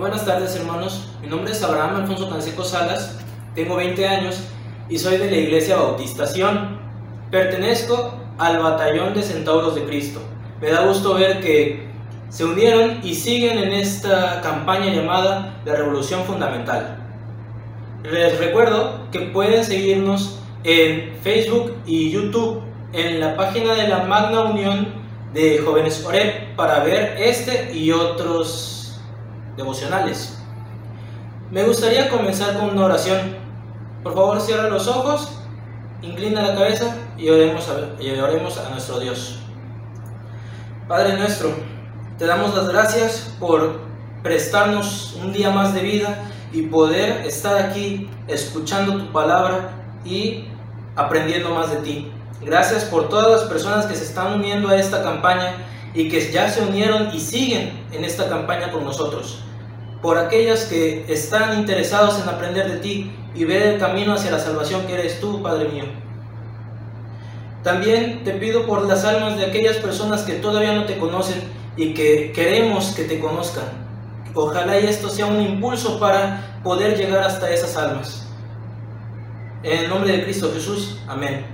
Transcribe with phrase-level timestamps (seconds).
[0.00, 3.18] Muy buenas tardes hermanos, mi nombre es Abraham Alfonso Canseco Salas,
[3.54, 4.40] tengo 20 años
[4.88, 6.78] y soy de la Iglesia Bautistación.
[7.30, 10.22] Pertenezco al batallón de Centauros de Cristo.
[10.58, 11.86] Me da gusto ver que
[12.30, 16.96] se unieron y siguen en esta campaña llamada la Revolución Fundamental.
[18.02, 22.62] Les recuerdo que pueden seguirnos en Facebook y YouTube
[22.94, 24.94] en la página de la Magna Unión
[25.34, 28.79] de Jóvenes Oreb para ver este y otros
[29.56, 30.38] devocionales.
[31.50, 33.36] Me gustaría comenzar con una oración.
[34.02, 35.40] Por favor, cierra los ojos,
[36.02, 39.40] inclina la cabeza y oremos y oremos a nuestro Dios.
[40.88, 41.50] Padre nuestro,
[42.18, 43.80] te damos las gracias por
[44.22, 46.18] prestarnos un día más de vida
[46.52, 49.70] y poder estar aquí escuchando tu palabra
[50.04, 50.44] y
[50.96, 52.12] aprendiendo más de ti.
[52.42, 55.56] Gracias por todas las personas que se están uniendo a esta campaña
[55.94, 59.42] y que ya se unieron y siguen en esta campaña con nosotros.
[60.02, 64.38] Por aquellas que están interesados en aprender de ti y ver el camino hacia la
[64.38, 65.84] salvación que eres tú, Padre mío.
[67.62, 71.42] También te pido por las almas de aquellas personas que todavía no te conocen
[71.76, 73.64] y que queremos que te conozcan.
[74.34, 78.26] Ojalá y esto sea un impulso para poder llegar hasta esas almas.
[79.62, 81.44] En el nombre de Cristo Jesús, amén.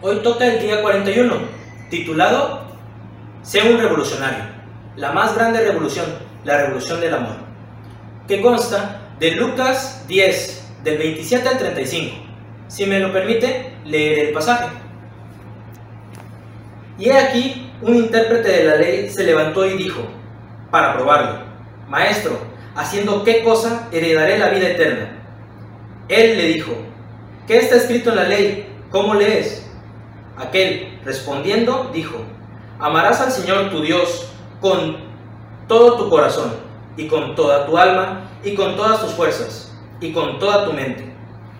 [0.00, 1.34] Hoy toca el día 41,
[1.90, 2.65] titulado
[3.42, 4.44] Sé un revolucionario,
[4.96, 6.06] la más grande revolución,
[6.44, 7.36] la revolución del amor,
[8.26, 12.16] que consta de Lucas 10, del 27 al 35.
[12.68, 14.66] Si me lo permite, leeré el pasaje.
[16.98, 20.00] Y he aquí, un intérprete de la ley se levantó y dijo,
[20.70, 21.40] para probarlo,
[21.88, 22.38] Maestro,
[22.74, 25.08] haciendo qué cosa heredaré la vida eterna.
[26.08, 26.72] Él le dijo,
[27.46, 28.66] ¿qué está escrito en la ley?
[28.90, 29.68] ¿Cómo lees?
[30.36, 32.24] Aquel, respondiendo, dijo,
[32.78, 34.28] amarás al Señor tu Dios
[34.60, 34.96] con
[35.68, 36.52] todo tu corazón,
[36.96, 41.12] y con toda tu alma, y con todas tus fuerzas, y con toda tu mente,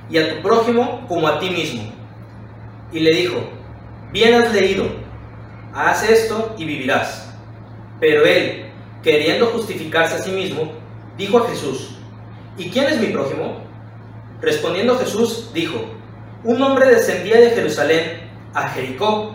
[0.09, 1.93] y a tu prójimo como a ti mismo.
[2.93, 3.37] Y le dijo,
[4.13, 4.87] bien has leído,
[5.75, 7.35] haz esto y vivirás.
[8.01, 8.71] Pero él,
[9.03, 10.73] queriendo justificarse a sí mismo,
[11.17, 11.99] dijo a Jesús,
[12.57, 13.59] ¿y quién es mi prójimo?
[14.41, 15.79] Respondiendo Jesús, dijo,
[16.45, 19.35] un hombre descendía de Jerusalén a Jericó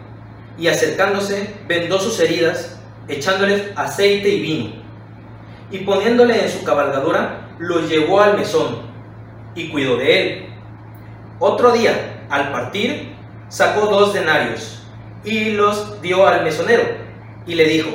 [0.57, 4.81] y acercándose vendó sus heridas echándole aceite y vino
[5.71, 8.81] y poniéndole en su cabalgadura lo llevó al mesón
[9.55, 10.45] y cuidó de él.
[11.39, 13.13] Otro día, al partir,
[13.49, 14.83] sacó dos denarios
[15.23, 16.83] y los dio al mesonero
[17.45, 17.89] y le dijo,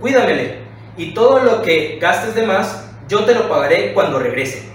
[0.00, 0.60] cuídamele
[0.96, 4.68] y todo lo que gastes de más yo te lo pagaré cuando regrese.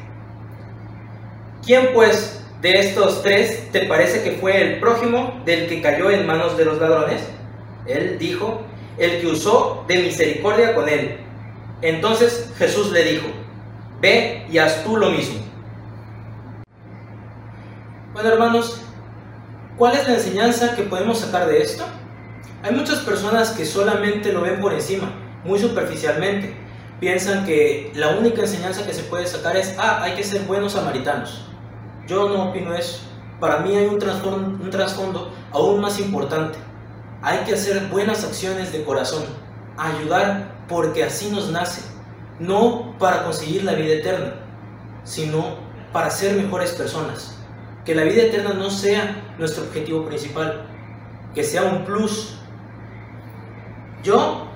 [1.66, 6.26] ¿Quién pues de estos tres te parece que fue el prójimo del que cayó en
[6.26, 7.22] manos de los ladrones?
[7.86, 8.64] Él dijo,
[8.98, 11.18] el que usó de misericordia con él.
[11.84, 13.28] Entonces Jesús le dijo,
[14.02, 15.42] ve y haz tú lo mismo.
[18.14, 18.82] Bueno hermanos,
[19.78, 21.86] ¿cuál es la enseñanza que podemos sacar de esto?
[22.64, 25.12] Hay muchas personas que solamente lo ven por encima,
[25.44, 26.56] muy superficialmente.
[27.00, 30.74] Piensan que la única enseñanza que se puede sacar es, ah, hay que ser buenos
[30.74, 31.46] samaritanos.
[32.08, 33.00] Yo no opino eso.
[33.40, 36.58] Para mí hay un trasfondo, aún más importante.
[37.22, 39.24] Hay que hacer buenas acciones de corazón,
[39.78, 41.82] ayudar porque así nos nace,
[42.40, 44.36] no para conseguir la vida eterna,
[45.04, 45.58] sino
[45.92, 47.38] para ser mejores personas.
[47.84, 50.66] Que la vida eterna no sea nuestro objetivo principal,
[51.34, 52.38] que sea un plus.
[54.04, 54.48] Yo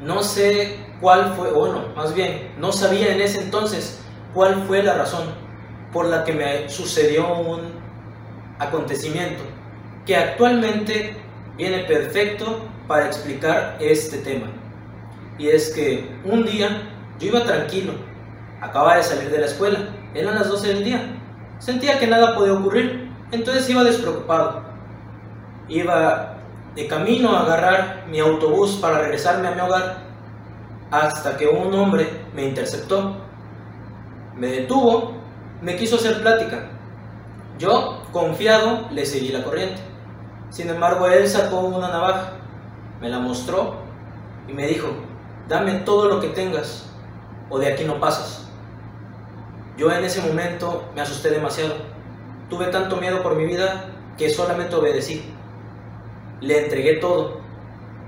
[0.00, 4.00] no sé cuál fue, bueno, más bien, no sabía en ese entonces
[4.32, 5.41] cuál fue la razón
[5.92, 7.60] por la que me sucedió un
[8.58, 9.42] acontecimiento
[10.06, 11.16] que actualmente
[11.56, 14.46] viene perfecto para explicar este tema.
[15.38, 17.92] Y es que un día yo iba tranquilo,
[18.60, 19.78] acababa de salir de la escuela,
[20.14, 21.00] eran las 12 del día,
[21.58, 24.62] sentía que nada podía ocurrir, entonces iba despreocupado.
[25.68, 26.36] Iba
[26.74, 29.98] de camino a agarrar mi autobús para regresarme a mi hogar,
[30.90, 33.16] hasta que un hombre me interceptó,
[34.36, 35.21] me detuvo,
[35.62, 36.68] me quiso hacer plática.
[37.58, 39.80] Yo, confiado, le seguí la corriente.
[40.50, 42.32] Sin embargo, él sacó una navaja,
[43.00, 43.76] me la mostró
[44.48, 44.88] y me dijo,
[45.48, 46.90] dame todo lo que tengas
[47.48, 48.48] o de aquí no pasas.
[49.78, 51.74] Yo en ese momento me asusté demasiado.
[52.50, 53.86] Tuve tanto miedo por mi vida
[54.18, 55.32] que solamente obedecí.
[56.40, 57.40] Le entregué todo.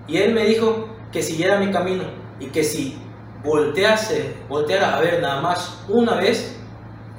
[0.06, 2.04] Y él me dijo que siguiera mi camino
[2.40, 2.98] y que si
[3.42, 6.58] voltease, volteara a ver nada más una vez,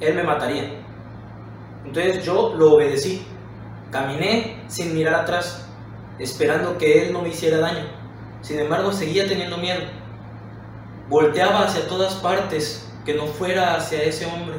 [0.00, 0.70] él me mataría.
[1.84, 3.26] Entonces yo lo obedecí.
[3.90, 5.66] Caminé sin mirar atrás,
[6.18, 7.84] esperando que él no me hiciera daño.
[8.42, 9.80] Sin embargo, seguía teniendo miedo.
[11.08, 14.56] Volteaba hacia todas partes, que no fuera hacia ese hombre,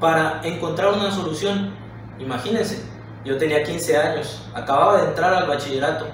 [0.00, 1.74] para encontrar una solución.
[2.18, 2.82] Imagínense,
[3.24, 6.06] yo tenía 15 años, acababa de entrar al bachillerato,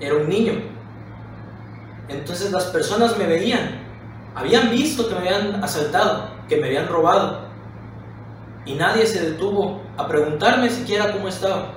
[0.00, 0.52] era un niño.
[2.08, 3.80] Entonces las personas me veían,
[4.34, 7.48] habían visto que me habían asaltado, que me habían robado,
[8.64, 11.74] y nadie se detuvo a preguntarme siquiera cómo estaba.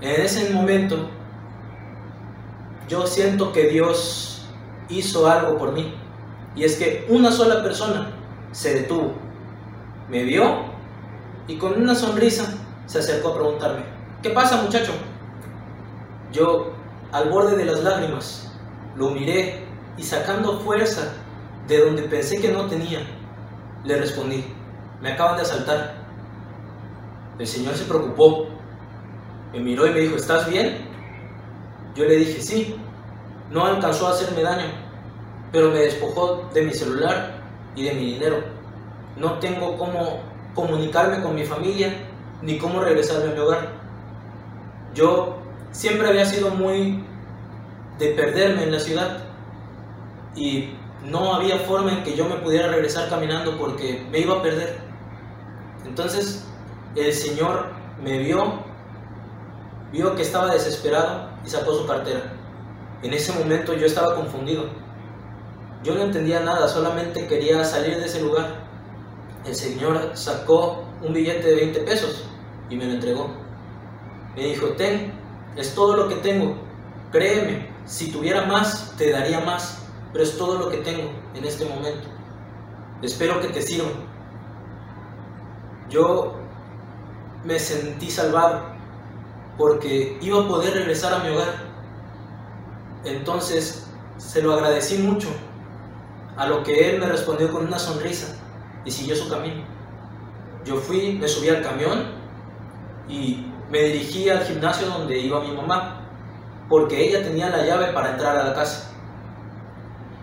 [0.00, 1.08] En ese momento
[2.88, 4.46] yo siento que Dios
[4.88, 5.94] hizo algo por mí.
[6.54, 8.10] Y es que una sola persona
[8.52, 9.12] se detuvo,
[10.08, 10.64] me vio
[11.48, 12.54] y con una sonrisa
[12.86, 13.82] se acercó a preguntarme,
[14.22, 14.92] ¿qué pasa muchacho?
[16.32, 16.72] Yo,
[17.12, 18.52] al borde de las lágrimas,
[18.96, 19.64] lo miré
[19.96, 21.12] y sacando fuerza
[21.66, 23.00] de donde pensé que no tenía,
[23.84, 24.44] le respondí,
[25.00, 25.94] me acaban de asaltar.
[27.38, 28.46] El Señor se preocupó,
[29.52, 30.86] me miró y me dijo, ¿estás bien?
[31.94, 32.76] Yo le dije, sí,
[33.50, 34.66] no alcanzó a hacerme daño,
[35.52, 37.42] pero me despojó de mi celular
[37.74, 38.42] y de mi dinero.
[39.16, 40.20] No tengo cómo
[40.54, 41.92] comunicarme con mi familia
[42.42, 43.68] ni cómo regresarme a mi hogar.
[44.94, 45.38] Yo
[45.72, 47.04] siempre había sido muy
[47.98, 49.18] de perderme en la ciudad
[50.34, 50.70] y
[51.04, 54.78] no había forma en que yo me pudiera regresar caminando porque me iba a perder.
[55.84, 56.44] Entonces
[56.94, 57.66] el Señor
[58.02, 58.64] me vio,
[59.92, 62.32] vio que estaba desesperado y sacó su cartera.
[63.02, 64.64] En ese momento yo estaba confundido.
[65.84, 68.66] Yo no entendía nada, solamente quería salir de ese lugar.
[69.44, 72.24] El Señor sacó un billete de 20 pesos
[72.68, 73.30] y me lo entregó.
[74.34, 75.12] Me dijo, ten,
[75.56, 76.56] es todo lo que tengo.
[77.12, 79.85] Créeme, si tuviera más, te daría más,
[80.16, 82.08] pero es todo lo que tengo en este momento.
[83.02, 83.90] Espero que te sirva.
[85.90, 86.36] Yo
[87.44, 88.62] me sentí salvado
[89.58, 91.66] porque iba a poder regresar a mi hogar.
[93.04, 95.28] Entonces se lo agradecí mucho,
[96.38, 98.38] a lo que él me respondió con una sonrisa
[98.86, 99.64] y siguió su camino.
[100.64, 102.06] Yo fui, me subí al camión
[103.06, 106.08] y me dirigí al gimnasio donde iba mi mamá,
[106.70, 108.95] porque ella tenía la llave para entrar a la casa.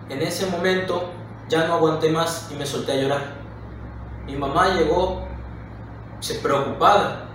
[0.10, 1.10] En ese momento
[1.50, 3.22] ya no aguanté más y me solté a llorar.
[4.26, 5.24] Mi mamá llegó
[6.42, 7.26] preocupada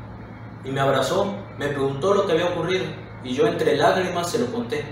[0.65, 2.87] y me abrazó, me preguntó lo que había ocurrido
[3.23, 4.85] y yo entre lágrimas se lo conté.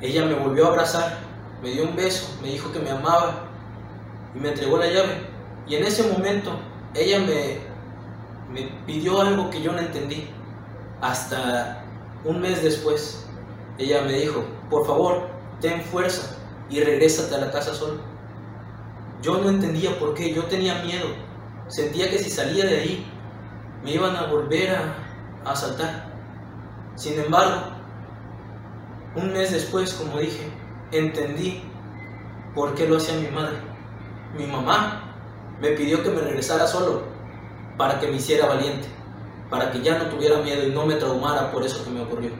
[0.00, 1.18] Ella me volvió a abrazar,
[1.62, 3.46] me dio un beso, me dijo que me amaba
[4.34, 5.28] y me entregó la llave.
[5.66, 6.52] Y en ese momento
[6.94, 7.58] ella me,
[8.52, 10.30] me pidió algo que yo no entendí.
[11.00, 11.82] Hasta
[12.24, 13.26] un mes después,
[13.78, 15.29] ella me dijo, por favor,
[15.60, 16.36] ten fuerza
[16.68, 18.00] y regrésate a la casa solo.
[19.22, 21.06] Yo no entendía por qué, yo tenía miedo.
[21.68, 23.06] Sentía que si salía de ahí,
[23.84, 24.94] me iban a volver a,
[25.44, 26.10] a asaltar.
[26.96, 27.72] Sin embargo,
[29.14, 30.50] un mes después, como dije,
[30.92, 31.62] entendí
[32.54, 33.58] por qué lo hacía mi madre.
[34.36, 35.02] Mi mamá
[35.60, 37.02] me pidió que me regresara solo
[37.76, 38.88] para que me hiciera valiente,
[39.48, 42.30] para que ya no tuviera miedo y no me traumara por eso que me ocurrió.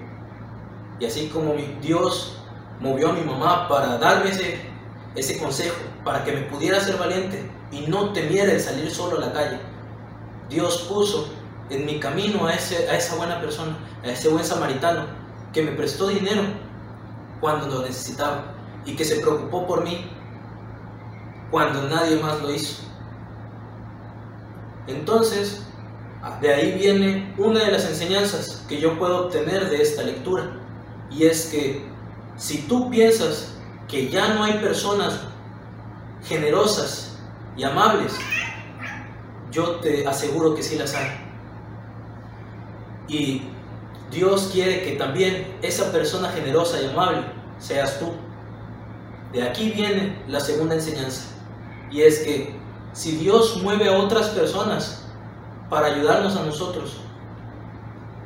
[0.99, 2.40] Y así como mi Dios
[2.81, 4.31] movió a mi mamá para darme
[5.15, 9.21] ese, consejo, para que me pudiera ser valiente y no temiera el salir solo a
[9.21, 9.59] la calle,
[10.49, 11.29] Dios puso
[11.69, 15.07] en mi camino a, ese, a esa buena persona, a ese buen samaritano,
[15.53, 16.43] que me prestó dinero
[17.41, 20.11] cuando lo necesitaba y que se preocupó por mí
[21.51, 22.83] cuando nadie más lo hizo.
[24.87, 25.63] Entonces,
[26.41, 30.51] de ahí viene una de las enseñanzas que yo puedo obtener de esta lectura,
[31.11, 31.85] y es que
[32.41, 33.53] si tú piensas
[33.87, 35.21] que ya no hay personas
[36.25, 37.19] generosas
[37.55, 38.15] y amables,
[39.53, 41.11] yo te aseguro que sí las hay.
[43.09, 43.43] Y
[44.11, 47.25] Dios quiere que también esa persona generosa y amable
[47.59, 48.11] seas tú.
[49.35, 51.25] De aquí viene la segunda enseñanza.
[51.91, 52.59] Y es que
[52.95, 55.05] si Dios mueve a otras personas
[55.69, 57.03] para ayudarnos a nosotros,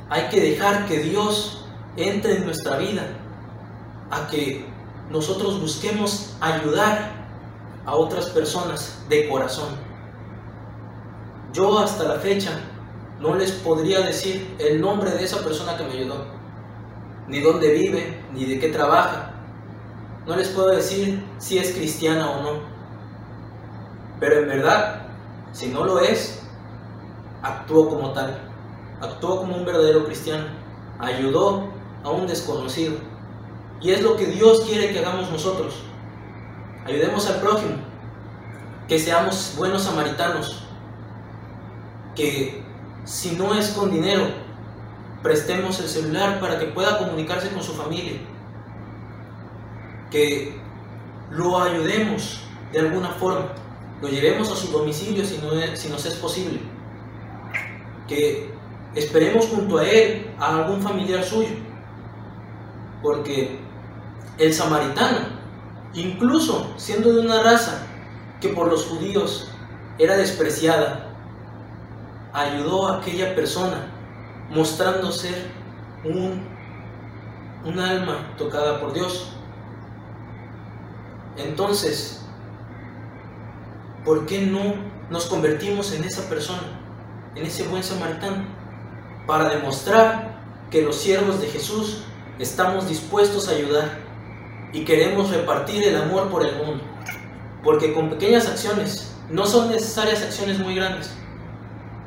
[0.09, 1.67] hay que dejar que Dios
[1.97, 3.09] entre en nuestra vida,
[4.15, 4.65] a que
[5.11, 7.13] nosotros busquemos ayudar
[7.85, 9.69] a otras personas de corazón.
[11.53, 12.61] Yo hasta la fecha
[13.21, 16.25] no les podría decir el nombre de esa persona que me ayudó,
[17.29, 19.33] ni dónde vive, ni de qué trabaja.
[20.27, 22.75] No les puedo decir si es cristiana o no,
[24.21, 25.03] pero en verdad,
[25.53, 26.43] si no lo es,
[27.43, 28.39] actuó como tal,
[29.01, 30.45] actuó como un verdadero cristiano,
[30.99, 31.69] ayudó
[32.03, 33.14] a un desconocido.
[33.85, 35.75] Y es lo que Dios quiere que hagamos nosotros.
[36.87, 37.77] Ayudemos al prójimo,
[38.89, 40.65] que seamos buenos samaritanos,
[42.17, 42.65] que
[43.05, 44.25] si no es con dinero,
[45.23, 48.15] prestemos el celular para que pueda comunicarse con su familia,
[50.11, 50.59] que
[51.31, 52.41] lo ayudemos
[52.73, 53.49] de alguna forma,
[54.01, 56.59] lo llevemos a su domicilio si, no si nos es posible,
[58.09, 58.51] que
[58.95, 61.57] esperemos junto a él a algún familiar suyo,
[63.03, 63.64] porque
[64.39, 65.19] el samaritano,
[65.95, 67.87] incluso siendo de una raza
[68.41, 69.49] que por los judíos
[69.99, 71.11] era despreciada,
[72.33, 73.87] ayudó a aquella persona
[74.51, 75.51] mostrando ser
[76.05, 76.47] un,
[77.65, 79.33] un alma tocada por Dios.
[81.37, 82.25] Entonces,
[84.05, 84.75] ¿por qué no
[85.11, 86.81] nos convertimos en esa persona,
[87.35, 88.45] en ese buen samaritano?
[89.27, 90.35] Para demostrar
[90.71, 92.05] que los siervos de Jesús
[92.39, 94.04] estamos dispuestos a ayudar
[94.75, 96.83] y queremos repartir el amor por el mundo.
[97.63, 101.15] Porque con pequeñas acciones, no son necesarias acciones muy grandes,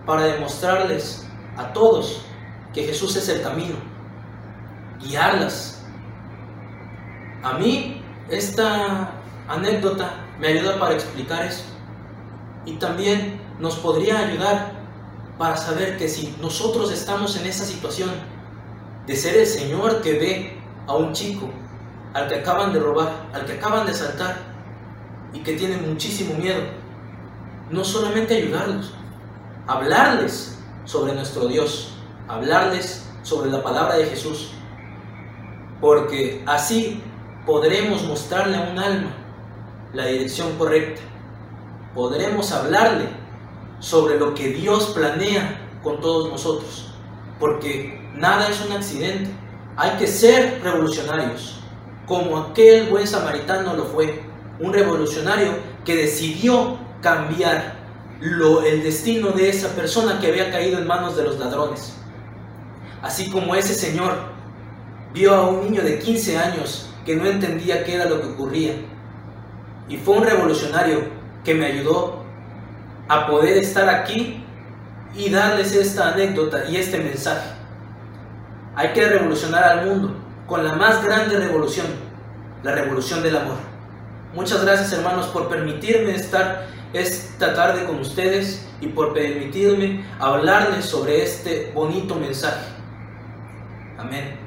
[0.05, 2.21] para demostrarles a todos
[2.73, 3.75] que Jesús es el camino,
[5.01, 5.81] guiarlas.
[7.41, 9.13] A mí esta
[9.47, 11.63] anécdota me ayuda para explicar eso
[12.65, 14.73] y también nos podría ayudar
[15.37, 18.09] para saber que si nosotros estamos en esa situación
[19.05, 21.49] de ser el Señor que ve a un chico
[22.17, 24.37] al que acaban de robar, al que acaban de saltar
[25.33, 26.63] y que tiene muchísimo miedo.
[27.69, 28.91] No solamente ayudarlos,
[29.67, 31.93] hablarles sobre nuestro Dios,
[32.27, 34.49] hablarles sobre la palabra de Jesús,
[35.79, 37.03] porque así
[37.45, 39.11] podremos mostrarle a un alma
[39.93, 41.01] la dirección correcta,
[41.93, 43.09] podremos hablarle
[43.79, 46.91] sobre lo que Dios planea con todos nosotros,
[47.39, 49.29] porque nada es un accidente,
[49.75, 51.57] hay que ser revolucionarios
[52.07, 54.23] como aquel buen samaritano lo fue,
[54.59, 55.51] un revolucionario
[55.85, 57.75] que decidió cambiar
[58.21, 61.93] lo, el destino de esa persona que había caído en manos de los ladrones.
[63.01, 64.13] Así como ese señor
[65.13, 68.73] vio a un niño de 15 años que no entendía qué era lo que ocurría.
[69.89, 71.01] Y fue un revolucionario
[71.43, 72.23] que me ayudó
[73.07, 74.43] a poder estar aquí
[75.15, 77.49] y darles esta anécdota y este mensaje.
[78.75, 81.87] Hay que revolucionar al mundo con la más grande revolución,
[82.63, 83.57] la revolución del amor.
[84.33, 91.23] Muchas gracias hermanos por permitirme estar esta tarde con ustedes y por permitirme hablarles sobre
[91.23, 92.65] este bonito mensaje.
[93.97, 94.46] Amén.